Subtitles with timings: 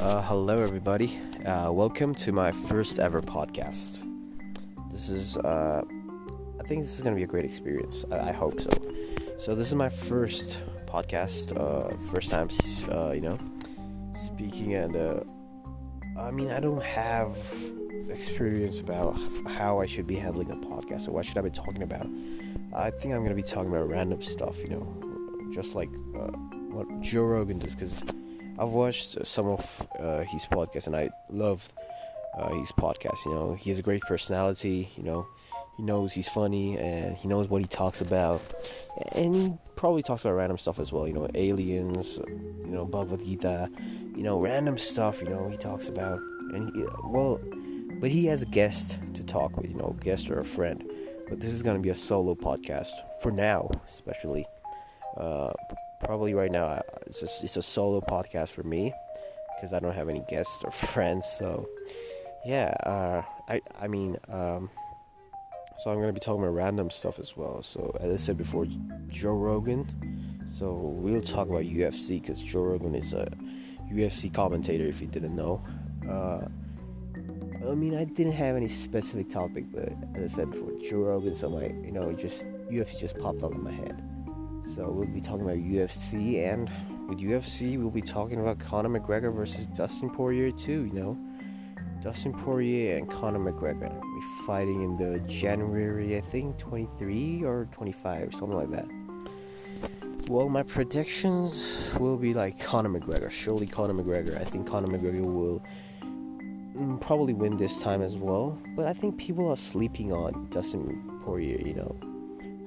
[0.00, 1.18] Uh, hello, everybody.
[1.44, 3.98] Uh, welcome to my first ever podcast.
[4.92, 5.82] This is, uh,
[6.60, 8.04] I think this is going to be a great experience.
[8.12, 8.70] I, I, hope so.
[9.38, 12.48] So, this is my first podcast, uh, first time,
[12.92, 13.40] uh, you know,
[14.12, 15.24] speaking, and uh,
[16.16, 17.36] I mean, I don't have
[18.08, 19.18] experience about
[19.48, 22.06] how I should be handling a podcast or what should I be talking about.
[22.72, 25.90] I think I'm going to be talking about random stuff, you know, just like
[26.70, 28.04] what Joe Rogan does, because
[28.58, 31.72] I've watched some of uh, his podcasts and I love
[32.36, 33.24] uh, his podcast.
[33.24, 34.88] You know, he has a great personality.
[34.96, 35.26] You know,
[35.76, 38.42] he knows he's funny and he knows what he talks about,
[39.12, 41.06] and he probably talks about random stuff as well.
[41.06, 42.18] You know, aliens.
[42.18, 43.70] You know, Bhagavad Gita.
[44.16, 45.22] You know, random stuff.
[45.22, 46.18] You know, he talks about
[46.52, 47.40] and he, well,
[48.00, 49.70] but he has a guest to talk with.
[49.70, 50.84] You know, guest or a friend.
[51.28, 54.46] But this is gonna be a solo podcast for now, especially.
[55.18, 55.52] Uh,
[56.00, 58.92] probably right now it's a, it's a solo podcast for me
[59.56, 61.26] because I don't have any guests or friends.
[61.38, 61.68] So
[62.46, 64.70] yeah, uh, I I mean, um,
[65.78, 67.62] so I'm gonna be talking about random stuff as well.
[67.62, 68.66] So as I said before,
[69.08, 70.44] Joe Rogan.
[70.46, 73.28] So we'll talk about UFC because Joe Rogan is a
[73.92, 74.86] UFC commentator.
[74.86, 75.62] If you didn't know.
[76.08, 76.48] Uh,
[77.68, 81.34] I mean, I didn't have any specific topic, but as I said before, Joe Rogan,
[81.34, 84.07] so my, you know, just UFC just popped up in my head.
[84.78, 86.70] So we'll be talking about UFC, and
[87.08, 90.84] with UFC, we'll be talking about Conor McGregor versus Dustin Poirier too.
[90.84, 91.18] You know,
[92.00, 97.66] Dustin Poirier and Conor McGregor will be fighting in the January, I think, 23 or
[97.72, 98.86] 25, something like that.
[100.28, 103.32] Well, my predictions will be like Conor McGregor.
[103.32, 104.40] Surely Conor McGregor.
[104.40, 105.60] I think Conor McGregor will
[106.76, 108.56] mm, probably win this time as well.
[108.76, 111.66] But I think people are sleeping on Dustin Poirier.
[111.66, 112.17] You know,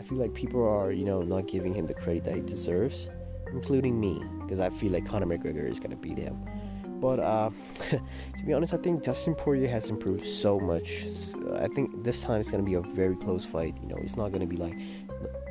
[0.00, 3.10] I feel like people are, you know, not giving him the credit that he deserves,
[3.52, 6.42] including me, because I feel like Conor McGregor is gonna beat him.
[7.02, 7.50] But uh,
[7.90, 8.00] to
[8.46, 11.04] be honest, I think Dustin Poirier has improved so much.
[11.54, 13.76] I think this time it's gonna be a very close fight.
[13.82, 14.74] You know, it's not gonna be like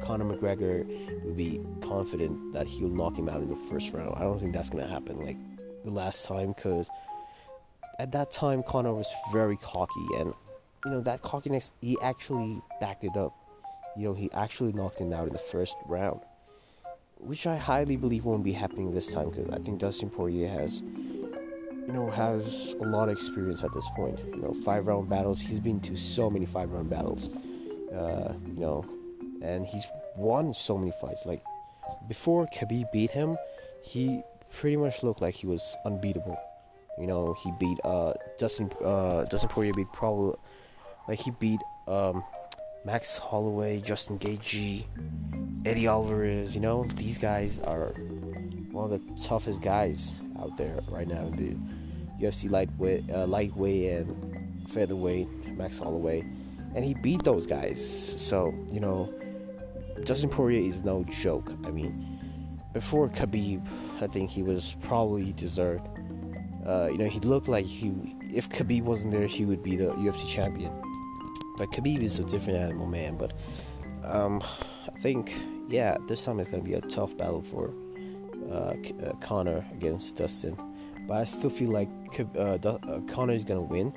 [0.02, 0.84] Conor McGregor
[1.24, 4.16] will be confident that he will knock him out in the first round.
[4.16, 5.38] I don't think that's gonna happen like
[5.86, 6.90] the last time, because
[8.00, 10.34] at that time Conor was very cocky, and
[10.86, 13.39] you know that cockiness he actually backed it up
[13.98, 16.22] you know, he actually knocked him out in the first round,
[17.18, 20.82] which I highly believe won't be happening this time because I think Dustin Poirier has,
[20.82, 24.20] you know, has a lot of experience at this point.
[24.20, 25.42] You know, five round battles.
[25.42, 27.30] He's been to so many five round battles.
[27.94, 28.86] Uh, you know,
[29.42, 29.86] and he's
[30.16, 31.26] won so many fights.
[31.26, 31.44] Like
[32.08, 33.38] before Khabib beat him,
[33.84, 34.22] he
[34.54, 36.40] pretty much looked like he was unbeatable.
[37.00, 40.36] You know, he beat uh, Dustin uh, Dustin Poirier beat probably
[41.08, 42.24] like he beat um,
[42.86, 44.86] Max Holloway, Justin Gaethje,
[45.66, 46.56] Eddie Alvarez.
[46.56, 47.94] You know, these guys are
[48.72, 53.92] one of the toughest guys out there right now in the UFC lightweight, uh, lightweight
[53.92, 55.28] and featherweight.
[55.60, 56.22] Max Holloway,
[56.74, 58.16] and he beat those guys.
[58.18, 59.14] So you know,
[60.04, 61.52] Justin Poirier is no joke.
[61.66, 62.20] I mean,
[62.74, 63.68] before Khabib,
[64.02, 65.88] I think he was probably deserved.
[66.66, 67.92] Uh, you know, he looked like he,
[68.34, 70.72] if Khabib wasn't there, he would be the UFC champion.
[71.60, 73.18] But Khabib is a different animal, man.
[73.18, 73.34] But
[74.06, 74.42] um,
[74.88, 75.36] I think,
[75.68, 77.74] yeah, this time it's going to be a tough battle for
[78.50, 78.74] uh,
[79.06, 80.58] uh, Conor against Dustin.
[81.06, 81.90] But I still feel like
[82.36, 83.94] uh, uh, Conor is going to win.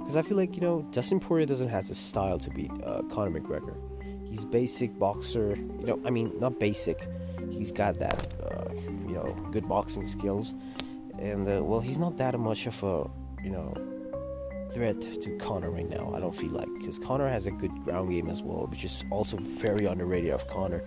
[0.00, 3.02] Because I feel like, you know, Dustin Poirier doesn't have the style to beat uh,
[3.02, 3.76] Conor McGregor.
[4.28, 5.54] He's basic boxer.
[5.78, 7.08] You know, I mean, not basic.
[7.48, 8.74] He's got that, uh,
[9.06, 10.52] you know, good boxing skills.
[11.20, 13.08] And, well, he's not that much of a,
[13.42, 13.72] you know,
[14.74, 16.12] threat to Conor right now.
[16.14, 19.04] I don't feel like because Conor has a good ground game as well, which is
[19.10, 20.82] also very underrated of Conor.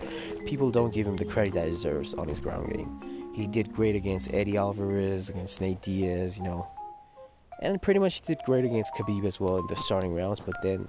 [0.46, 3.32] People don't give him the credit that he deserves on his ground game.
[3.34, 6.68] He did great against Eddie Alvarez, against Nate Diaz, you know,
[7.60, 10.40] and pretty much did great against Khabib as well in the starting rounds.
[10.40, 10.86] But then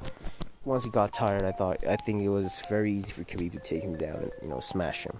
[0.66, 3.60] once he got tired, I thought I think it was very easy for Khabib to
[3.60, 5.20] take him down and you know smash him.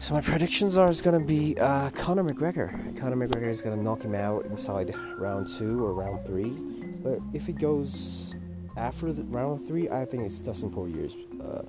[0.00, 2.98] So my predictions are it's gonna be uh, Conor McGregor.
[2.98, 6.56] Conor McGregor is gonna knock him out inside round two or round three.
[7.02, 8.34] But if it goes
[8.78, 11.64] after round three, I think it's Dustin Poirier's uh,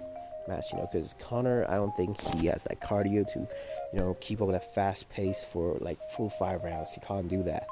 [0.47, 0.63] match.
[0.71, 3.39] You know, because Conor, I don't think he has that cardio to,
[3.91, 6.93] you know, keep up that fast pace for like full five rounds.
[6.93, 7.67] He can't do that,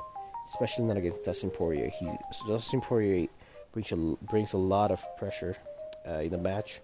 [0.46, 1.88] especially not against Dustin Poirier.
[1.88, 2.12] He
[2.50, 3.30] Dustin Poirier
[3.72, 3.96] brings a,
[4.30, 5.56] brings a lot of pressure
[6.06, 6.82] uh, in the match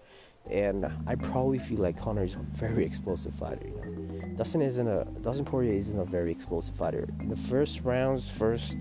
[0.50, 3.66] and I probably feel like Conor is a very explosive fighter.
[3.66, 7.08] You know, Dustin isn't a Dustin Poirier isn't a very explosive fighter.
[7.20, 8.76] In the first rounds, first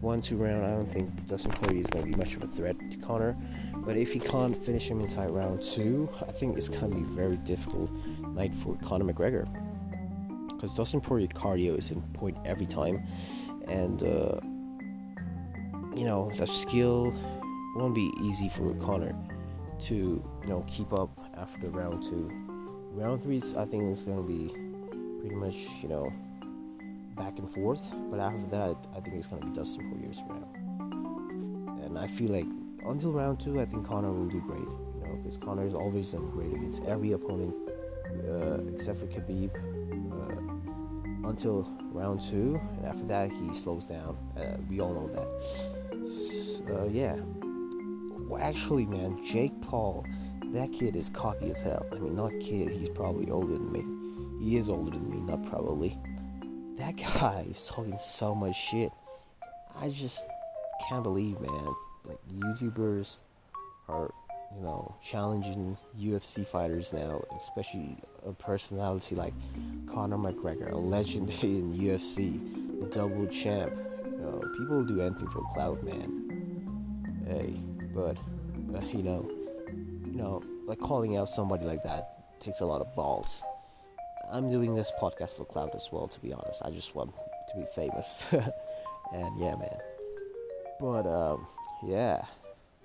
[0.00, 2.46] one two round, I don't think Dustin Poirier is going to be much of a
[2.46, 3.36] threat to Conor.
[3.78, 7.02] But if he can't finish him inside round two, I think it's going to be
[7.02, 7.90] very difficult
[8.34, 9.46] night for Conor McGregor.
[10.58, 13.06] because Dustin Poirier cardio is in point every time,
[13.68, 14.40] and uh,
[15.96, 17.14] you know that skill
[17.76, 19.14] won't be easy for Conor
[19.80, 22.30] to you know keep up after round two.
[22.92, 24.48] Round three, I think, is going to be
[25.20, 26.12] pretty much you know
[27.16, 31.82] back and forth, but after that, I think it's going to be Dustin Poirier's round.
[31.82, 32.46] And I feel like
[32.86, 34.60] until round two, I think Conor will do great.
[34.60, 37.54] You know, because Conor has always done great against every opponent
[38.28, 39.50] uh, except for Khabib
[40.12, 44.16] uh, until round two, and after that he slows down.
[44.36, 46.06] Uh, we all know that.
[46.06, 47.16] So, yeah.
[48.28, 50.06] Well, actually, man, Jake Paul,
[50.52, 51.86] that kid is cocky as hell.
[51.90, 52.70] I mean, not kid.
[52.70, 54.44] He's probably older than me.
[54.44, 55.98] He is older than me, not probably.
[56.76, 58.90] That guy is talking so much shit.
[59.80, 60.26] I just
[60.88, 61.74] can't believe, man.
[62.04, 63.16] Like YouTubers
[63.88, 64.12] are
[64.56, 67.96] you know, challenging UFC fighters now, especially
[68.26, 69.34] a personality like
[69.86, 73.72] Conor McGregor, a legend in UFC, the double champ.
[74.04, 77.24] You know, people do anything for clout, man.
[77.26, 77.60] Hey,
[77.94, 78.16] but
[78.74, 79.30] uh, you know,
[80.06, 83.42] you know, like calling out somebody like that takes a lot of balls.
[84.30, 86.62] I'm doing this podcast for clout as well, to be honest.
[86.64, 89.78] I just want to be famous, and yeah, man.
[90.80, 91.46] But um,
[91.86, 92.24] yeah.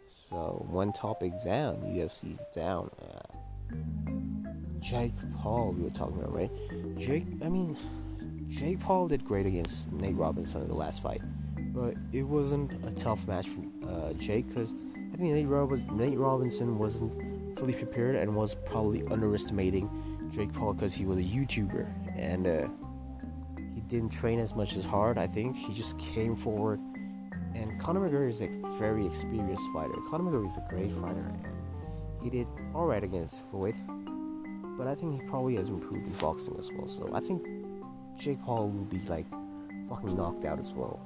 [0.08, 2.90] So one topic down, UFC's down.
[3.02, 3.76] Uh,
[4.80, 6.52] Jake Paul, we were talking about, right?
[6.98, 7.78] Jake, I mean,
[8.50, 11.22] Jake Paul did great against Nate Robinson in the last fight,
[11.74, 14.74] but it wasn't a tough match for uh, Jake because
[15.14, 19.90] I think Nate, Rob- Nate Robinson wasn't fully prepared and was probably underestimating
[20.32, 21.88] Jake Paul because he was a YouTuber
[22.18, 22.68] and uh,
[23.76, 25.20] he didn't train as much as hard.
[25.20, 26.80] I think he just came forward
[27.56, 28.48] and Conor McGregor is a
[28.80, 29.94] very experienced fighter.
[30.10, 31.56] Conor McGregor is a great fighter, and
[32.22, 33.76] he did all right against Floyd.
[34.78, 36.88] But I think he probably has improved in boxing as well.
[36.88, 37.46] So I think
[38.18, 39.28] Jake Paul will be like
[39.88, 41.00] fucking knocked out as well,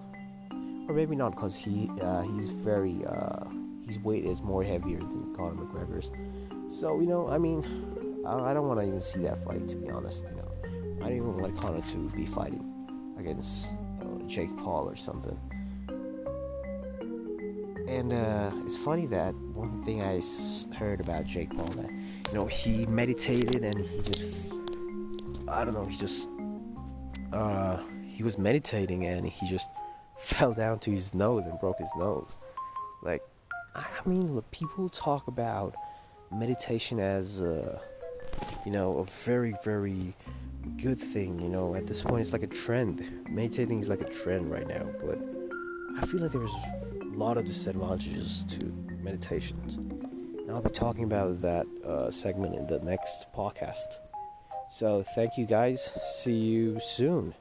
[0.88, 3.44] or maybe not because he uh, he's very uh,
[3.88, 6.12] his weight is more heavier than Conor McGregor's.
[6.70, 7.64] So you know, I mean,
[8.26, 10.26] I, don't want to even see that fight to be honest.
[10.26, 10.52] You know,
[11.02, 12.64] I don't even want Conor to be fighting
[13.18, 15.40] against uh, Jake Paul or something.
[17.88, 20.22] And uh, it's funny that one thing I
[20.76, 24.34] heard about Jake Paul that you know he meditated and he just
[25.48, 26.28] I don't know he just
[27.32, 29.70] uh, he was meditating and he just
[30.18, 32.38] fell down to his nose and broke his nose.
[33.02, 33.22] Like
[34.08, 35.76] Mean, people talk about
[36.32, 37.78] meditation as uh,
[38.66, 40.14] you know a very very
[40.78, 41.42] good thing.
[41.42, 43.28] You know, at this point it's like a trend.
[43.30, 45.20] Meditating is like a trend right now, but
[45.98, 46.56] I feel like there's
[47.02, 48.66] a lot of disadvantages to
[49.04, 49.76] meditations.
[49.76, 53.98] And I'll be talking about that uh, segment in the next podcast.
[54.70, 55.92] So, thank you guys.
[56.16, 57.34] See you soon.